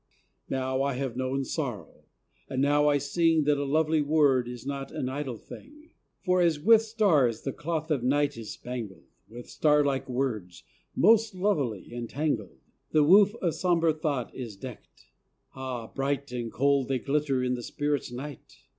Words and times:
Now 0.49 0.81
I 0.81 0.95
have 0.95 1.15
known 1.15 1.45
sorrow, 1.45 2.05
and 2.49 2.59
now 2.59 2.87
I 2.87 2.97
sing 2.97 3.43
That 3.43 3.59
a 3.59 3.65
lovely 3.65 4.01
word 4.01 4.47
is 4.47 4.65
not 4.65 4.91
an 4.91 5.07
idle 5.09 5.37
thing; 5.37 5.91
For 6.23 6.41
as 6.41 6.59
with 6.59 6.81
stars 6.81 7.43
the 7.43 7.53
cloth 7.53 7.91
of 7.91 8.01
night 8.01 8.35
is 8.35 8.49
spangled, 8.49 9.03
With 9.29 9.47
star 9.47 9.85
like 9.85 10.09
words, 10.09 10.63
most 10.95 11.35
lovelily 11.35 11.93
entangled, 11.93 12.57
The 12.91 13.03
woof 13.03 13.35
of 13.43 13.53
sombre 13.53 13.93
thought 13.93 14.33
is 14.33 14.55
deckt.... 14.57 15.05
Ah, 15.53 15.85
bright 15.93 16.31
And 16.31 16.51
cold 16.51 16.87
they 16.87 16.97
glitter 16.97 17.43
in 17.43 17.53
the 17.53 17.61
spirit’s 17.61 18.11
night! 18.11 18.57